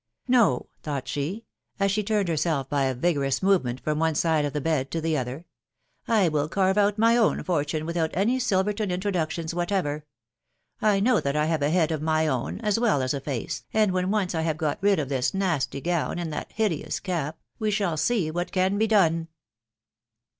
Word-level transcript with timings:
"No!" 0.27 0.65
thought 0.81 1.07
she, 1.07 1.45
as 1.79 1.91
she 1.91 2.01
turned 2.03 2.27
herself 2.27 2.67
by 2.67 2.85
a 2.85 2.95
vigorous 2.95 3.43
movement 3.43 3.79
from 3.79 3.99
one 3.99 4.15
side 4.15 4.45
of 4.45 4.51
the 4.53 4.59
bed 4.59 4.89
to 4.89 4.99
the 4.99 5.13
«ther, 5.13 5.45
"* 6.07 6.07
will 6.31 6.49
carve 6.49 6.75
out 6.75 6.97
my 6.97 7.15
own 7.15 7.43
fortune 7.43 7.85
without 7.85 8.09
any 8.15 8.39
8iLverton 8.39 8.89
intro 8.89 9.11
ductions 9.11 9.53
whatever! 9.53 10.03
I 10.81 11.01
know 11.01 11.19
that 11.19 11.35
I 11.35 11.45
have 11.45 11.61
a 11.61 11.69
head 11.69 11.91
of 11.91 12.01
my 12.01 12.25
<wro, 12.27 12.57
as 12.61 12.79
well 12.79 13.03
as 13.03 13.13
a 13.13 13.21
face, 13.21 13.63
and 13.75 13.91
when 13.91 14.09
once 14.09 14.33
I 14.33 14.41
have 14.41 14.57
got 14.57 14.79
rid 14.81 14.97
of 14.97 15.07
this 15.07 15.35
nasty 15.35 15.81
gown 15.81 16.17
and 16.17 16.33
that 16.33 16.51
hideous 16.51 16.99
cap, 16.99 17.37
we 17.59 17.69
shall 17.69 17.95
see 17.95 18.31
what 18.31 18.51
can 18.51 18.79
be 18.79 18.87
done. 18.87 19.27